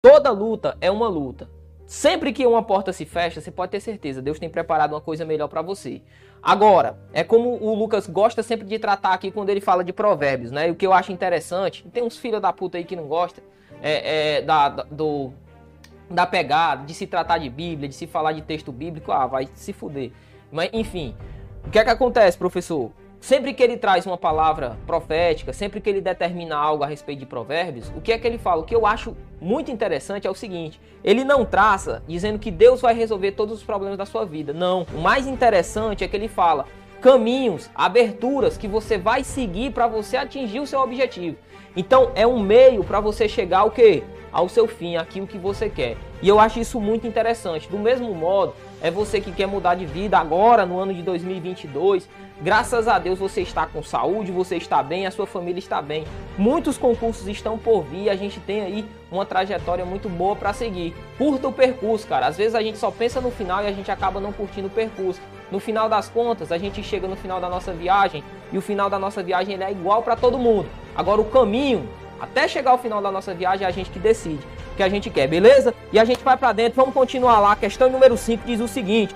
[0.00, 1.50] Toda luta é uma luta.
[1.84, 5.24] Sempre que uma porta se fecha, você pode ter certeza, Deus tem preparado uma coisa
[5.24, 6.02] melhor para você.
[6.40, 10.52] Agora, é como o Lucas gosta sempre de tratar aqui quando ele fala de provérbios,
[10.52, 10.68] né?
[10.68, 13.42] E o que eu acho interessante, tem uns filhos da puta aí que não gosta
[13.82, 15.32] é, é da, da, do,
[16.08, 19.48] da pegada, de se tratar de Bíblia, de se falar de texto bíblico, ah, vai
[19.54, 20.12] se fuder.
[20.52, 21.16] Mas, enfim,
[21.66, 22.92] o que é que acontece, professor?
[23.20, 27.26] Sempre que ele traz uma palavra profética, sempre que ele determina algo a respeito de
[27.26, 28.62] provérbios, o que é que ele fala?
[28.62, 32.80] O que eu acho muito interessante é o seguinte: ele não traça dizendo que Deus
[32.80, 34.52] vai resolver todos os problemas da sua vida.
[34.52, 34.86] Não.
[34.94, 36.66] O mais interessante é que ele fala
[37.00, 41.36] caminhos, aberturas que você vai seguir para você atingir o seu objetivo.
[41.76, 44.02] Então é um meio para você chegar ao que?
[44.32, 45.96] Ao seu fim, aquilo que você quer.
[46.20, 47.68] E eu acho isso muito interessante.
[47.68, 52.08] Do mesmo modo, é você que quer mudar de vida agora, no ano de 2022.
[52.40, 56.04] Graças a Deus você está com saúde, você está bem, a sua família está bem.
[56.36, 60.94] Muitos concursos estão por vir, a gente tem aí uma trajetória muito boa para seguir.
[61.16, 62.26] Curta o percurso, cara.
[62.26, 64.70] Às vezes a gente só pensa no final e a gente acaba não curtindo o
[64.70, 65.20] percurso.
[65.50, 68.88] No final das contas, a gente chega no final da nossa viagem e o final
[68.88, 70.68] da nossa viagem é igual para todo mundo.
[70.94, 71.88] Agora o caminho
[72.20, 74.44] até chegar ao final da nossa viagem é a gente que decide
[74.78, 75.74] que a gente quer, beleza?
[75.92, 77.56] E a gente vai para dentro, vamos continuar lá.
[77.56, 79.14] Questão número 5 diz o seguinte: